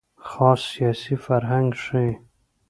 [0.27, 2.11] خاص سیاسي فرهنګ ښيي.